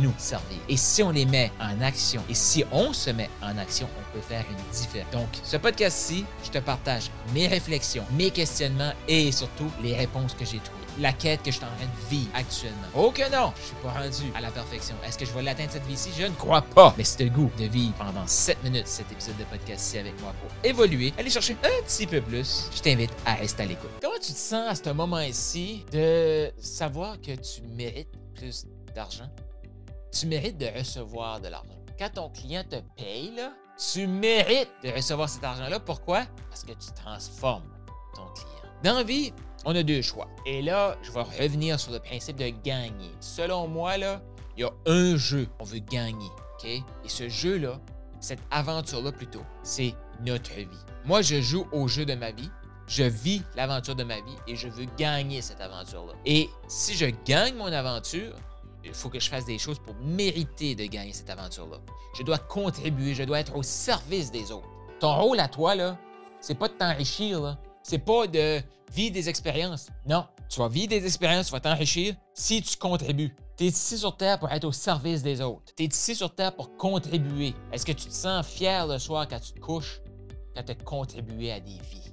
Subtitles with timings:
[0.00, 0.58] nous servir.
[0.68, 4.12] Et si on les met en action, et si on se met en action, on
[4.12, 5.12] peut faire une différence.
[5.12, 10.44] Donc, ce podcast-ci, je te partage mes réflexions, mes questionnements et surtout les réponses que
[10.44, 12.88] j'ai trouvées la quête que je suis en train de vivre actuellement.
[12.94, 14.94] Oh que non, je suis pas rendu à la perfection.
[15.06, 16.10] Est-ce que je vais l'atteindre cette vie-ci?
[16.16, 16.94] Je ne crois pas.
[16.96, 20.34] Mais c'est le goût de vivre pendant 7 minutes cet épisode de podcast-ci avec moi
[20.40, 22.68] pour évoluer, aller chercher un petit peu plus.
[22.74, 23.90] Je t'invite à rester à l'écoute.
[24.02, 29.28] Comment tu te sens à ce moment-ci de savoir que tu mérites plus d'argent?
[30.10, 31.68] Tu mérites de recevoir de l'argent.
[31.98, 33.40] Quand ton client te paye,
[33.92, 35.80] tu mérites de recevoir cet argent-là.
[35.80, 36.24] Pourquoi?
[36.48, 37.68] Parce que tu transformes
[38.14, 38.72] ton client.
[38.82, 39.32] Dans la vie,
[39.64, 40.28] on a deux choix.
[40.46, 43.12] Et là, je vais revenir sur le principe de gagner.
[43.20, 44.22] Selon moi, là,
[44.56, 46.30] il y a un jeu qu'on veut gagner.
[46.64, 47.80] Et ce jeu-là,
[48.20, 50.66] cette aventure-là plutôt, c'est notre vie.
[51.06, 52.50] Moi, je joue au jeu de ma vie.
[52.86, 56.12] Je vis l'aventure de ma vie et je veux gagner cette aventure-là.
[56.26, 58.34] Et si je gagne mon aventure,
[58.84, 61.78] il faut que je fasse des choses pour mériter de gagner cette aventure-là.
[62.16, 64.68] Je dois contribuer, je dois être au service des autres.
[64.98, 65.98] Ton rôle à toi, là,
[66.40, 67.58] c'est pas de t'enrichir.
[67.82, 68.60] C'est pas de
[68.92, 69.88] vivre des expériences.
[70.06, 73.34] Non, tu vas vivre des expériences, tu vas t'enrichir si tu contribues.
[73.56, 75.74] Tu es ici sur Terre pour être au service des autres.
[75.76, 77.54] Tu es ici sur Terre pour contribuer.
[77.72, 80.00] Est-ce que tu te sens fier le soir quand tu te couches,
[80.54, 82.12] quand tu as contribué à des vies,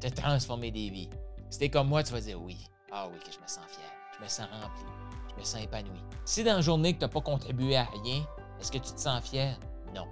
[0.00, 1.10] tu as transformé des vies?
[1.50, 2.56] Si t'es comme moi, tu vas dire oui.
[2.90, 4.84] Ah oui, que je me sens fier, je me sens rempli
[5.36, 5.66] je me sens.
[6.24, 8.24] Si dans la journée que tu n'as pas contribué à rien,
[8.60, 9.58] est-ce que tu te sens fier?
[9.94, 10.06] Non.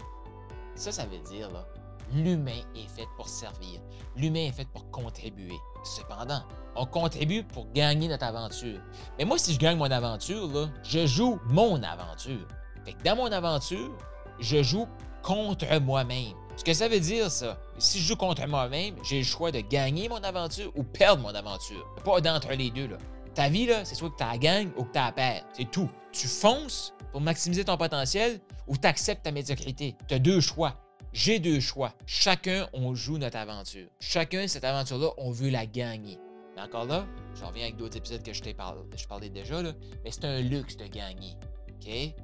[0.75, 1.67] Ça, ça veut dire, là,
[2.13, 3.81] l'humain est fait pour servir.
[4.17, 5.59] L'humain est fait pour contribuer.
[5.85, 6.43] Cependant,
[6.75, 8.81] on contribue pour gagner notre aventure.
[9.19, 12.47] Mais moi, si je gagne mon aventure, là, je joue mon aventure.
[12.85, 13.91] Fait que dans mon aventure,
[14.39, 14.87] je joue
[15.23, 16.35] contre moi-même.
[16.57, 19.61] Ce que ça veut dire, ça, si je joue contre moi-même, j'ai le choix de
[19.61, 21.87] gagner mon aventure ou perdre mon aventure.
[22.05, 22.99] Pas d'entre les deux, là.
[23.41, 25.47] Ta vie, c'est soit que tu la gagnes ou que tu la perds.
[25.55, 25.89] C'est tout.
[26.13, 29.97] Tu fonces pour maximiser ton potentiel ou tu acceptes ta médiocrité.
[30.07, 30.77] Tu as deux choix.
[31.15, 31.95] J'ai deux choix.
[32.05, 33.89] Chacun, on joue notre aventure.
[33.99, 36.19] Chacun, cette aventure-là, on veut la gagner.
[36.55, 39.63] Mais encore là, je reviens avec d'autres épisodes que je t'ai parlé, je parlais déjà,
[39.63, 39.73] là,
[40.05, 41.35] mais c'est un luxe de gagner.
[41.71, 42.15] OK?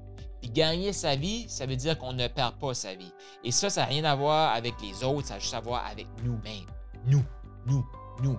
[0.42, 3.12] Puis gagner sa vie, ça veut dire qu'on ne perd pas sa vie.
[3.42, 5.86] Et ça, ça n'a rien à voir avec les autres, ça a juste à voir
[5.86, 6.66] avec nous-mêmes.
[7.06, 7.24] Nous,
[7.64, 7.86] nous,
[8.22, 8.38] nous.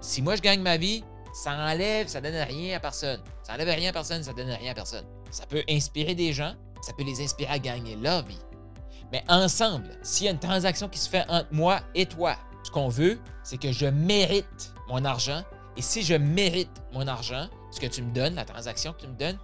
[0.00, 3.20] Si moi je gagne ma vie, ça enlève, ça donne rien à personne.
[3.42, 5.04] Ça enlève rien à personne, ça donne rien à personne.
[5.32, 8.38] Ça peut inspirer des gens, ça peut les inspirer à gagner leur vie.
[9.10, 12.70] Mais ensemble, s'il y a une transaction qui se fait entre moi et toi, ce
[12.70, 15.42] qu'on veut, c'est que je mérite mon argent.
[15.76, 19.08] Et si je mérite mon argent, ce que tu me donnes, la transaction que tu
[19.08, 19.38] me donnes,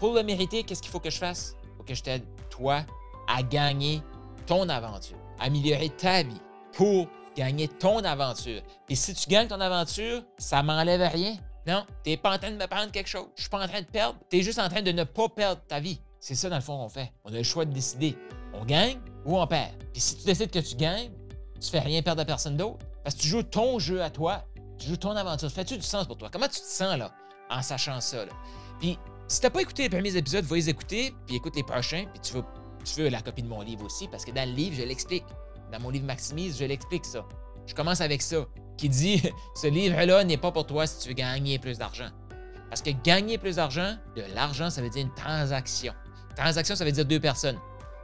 [0.00, 1.54] pour le mériter, qu'est-ce qu'il faut que je fasse?
[1.62, 2.84] Il faut que je t'aide, toi,
[3.28, 4.02] à gagner
[4.46, 6.40] ton aventure, à améliorer ta vie
[6.72, 8.62] pour gagner ton aventure.
[8.88, 11.36] Et si tu gagnes ton aventure, ça m'enlève rien.
[11.66, 13.26] Non, tu n'es pas en train de me prendre quelque chose.
[13.36, 14.18] Je suis pas en train de perdre.
[14.30, 16.00] Tu es juste en train de ne pas perdre ta vie.
[16.20, 17.12] C'est ça, dans le fond, qu'on fait.
[17.24, 18.16] On a le choix de décider.
[18.54, 19.72] On gagne ou on perd.
[19.92, 21.10] Puis si tu décides que tu gagnes,
[21.60, 22.78] tu fais rien perdre à personne d'autre.
[23.02, 24.44] Parce que tu joues ton jeu à toi.
[24.78, 25.50] Tu joues ton aventure.
[25.50, 26.28] Fais-tu du sens pour toi?
[26.32, 27.12] Comment tu te sens, là,
[27.50, 28.32] en sachant ça, là?
[28.78, 32.04] Puis, si t'as pas écouté les premiers épisodes, va les écouter, puis écoute les prochains,
[32.12, 32.44] puis tu veux,
[32.84, 35.24] tu veux la copie de mon livre aussi, parce que dans le livre, je l'explique.
[35.72, 37.26] Dans mon livre Maximise, je l'explique ça.
[37.66, 38.46] Je commence avec ça,
[38.76, 39.22] qui dit
[39.54, 42.08] ce livre-là n'est pas pour toi si tu veux gagner plus d'argent.
[42.68, 45.92] Parce que gagner plus d'argent, de l'argent, ça veut dire une transaction.
[46.36, 47.58] Transaction, ça veut dire deux personnes.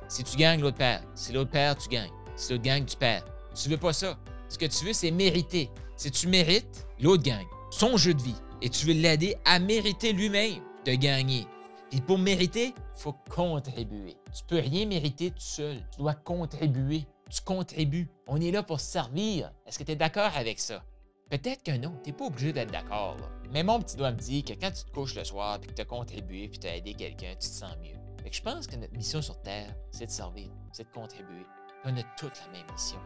[0.09, 1.03] Si tu gagnes, l'autre perd.
[1.15, 2.11] Si l'autre perd, tu gagnes.
[2.37, 3.25] Si l'autre gagne, tu perds.
[3.55, 4.19] Tu veux pas ça.
[4.49, 5.71] Ce que tu veux, c'est mériter.
[5.97, 7.47] Si tu mérites, l'autre gagne.
[7.71, 8.37] Son jeu de vie.
[8.61, 11.47] Et tu veux l'aider à mériter lui-même de gagner.
[11.93, 14.17] Et pour mériter, il faut contribuer.
[14.35, 15.77] Tu peux rien mériter tout seul.
[15.91, 18.09] Tu dois contribuer tu contribues.
[18.27, 19.53] On est là pour servir.
[19.67, 20.85] Est-ce que tu es d'accord avec ça?
[21.31, 23.17] Peut-être que non, tu n'es pas obligé d'être d'accord.
[23.51, 25.75] Mais mon petit doigt me dit que quand tu te couches le soir, puis que
[25.75, 27.97] tu as contribué, puis tu as aidé quelqu'un, tu te sens mieux.
[28.23, 31.47] Fait que je pense que notre mission sur Terre, c'est de servir, c'est de contribuer.
[31.85, 32.99] On a toute la même mission.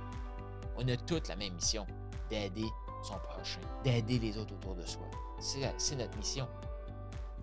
[0.76, 1.87] On a toute la même mission
[2.28, 2.67] d'aider
[3.05, 5.08] son prochain, d'aider les autres autour de soi.
[5.38, 6.49] C'est notre mission.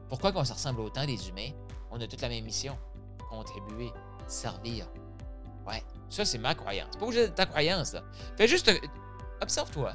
[0.10, 1.52] Pourquoi qu'on se ressemble autant des humains?
[1.92, 2.78] On a toute la même mission.
[3.30, 3.92] Contribuer,
[4.28, 4.86] servir.
[5.66, 5.82] Ouais,
[6.14, 6.96] ça, c'est ma croyance.
[6.98, 8.04] Pas obligé ta croyance, là.
[8.38, 8.70] Fais juste.
[8.70, 8.78] Euh,
[9.42, 9.94] observe-toi.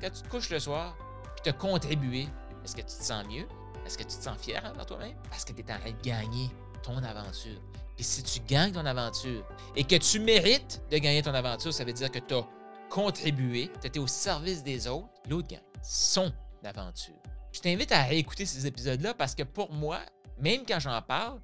[0.00, 0.96] Quand tu te couches le soir,
[1.34, 2.28] puis tu as contribué,
[2.64, 3.46] est-ce que tu te sens mieux?
[3.86, 5.16] Est-ce que tu te sens fier envers toi-même?
[5.30, 6.50] Parce que tu es en train de gagner
[6.82, 7.60] ton aventure.
[7.98, 9.44] Et si tu gagnes ton aventure
[9.74, 12.46] et que tu mérites de gagner ton aventure, ça veut dire que tu as
[12.90, 16.32] contribué, tu étais au service des autres, l'autre gagne son
[16.64, 17.14] aventure.
[17.52, 20.00] Je t'invite à réécouter ces épisodes-là parce que pour moi,
[20.38, 21.40] même quand j'en parle,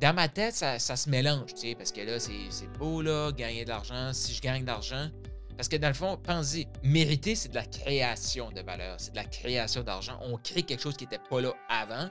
[0.00, 3.64] dans ma tête, ça, se mélange, tu sais, parce que là, c'est beau, là, gagner
[3.64, 4.12] de l'argent.
[4.12, 5.08] Si je gagne de l'argent,
[5.56, 9.16] parce que dans le fond, pensez, mériter, c'est de la création de valeur, c'est de
[9.16, 10.18] la création d'argent.
[10.20, 12.08] On crée quelque chose qui n'était pas là avant